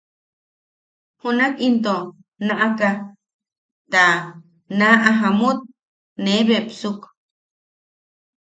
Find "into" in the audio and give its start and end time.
1.67-1.95